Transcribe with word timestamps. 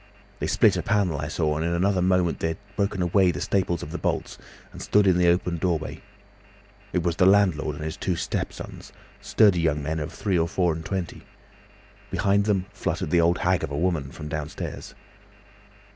They 0.39 0.47
split 0.47 0.77
a 0.77 0.81
panel, 0.81 1.19
I 1.19 1.27
saw, 1.27 1.57
and 1.57 1.63
in 1.63 1.73
another 1.73 2.01
moment 2.01 2.39
they 2.39 2.47
had 2.47 2.75
broken 2.75 3.03
away 3.03 3.29
the 3.29 3.39
staples 3.39 3.83
of 3.83 3.91
the 3.91 3.99
bolts 3.99 4.39
and 4.71 4.81
stood 4.81 5.05
in 5.05 5.15
the 5.19 5.27
open 5.27 5.57
doorway. 5.59 6.01
It 6.91 7.03
was 7.03 7.17
the 7.17 7.27
landlord 7.27 7.75
and 7.75 7.85
his 7.85 7.97
two 7.97 8.15
step 8.15 8.51
sons, 8.51 8.91
sturdy 9.21 9.59
young 9.59 9.83
men 9.83 9.99
of 9.99 10.11
three 10.11 10.39
or 10.39 10.47
four 10.47 10.73
and 10.73 10.83
twenty. 10.83 11.21
Behind 12.09 12.45
them 12.45 12.65
fluttered 12.73 13.11
the 13.11 13.21
old 13.21 13.37
hag 13.37 13.63
of 13.63 13.69
a 13.69 13.77
woman 13.77 14.11
from 14.11 14.27
downstairs. 14.27 14.95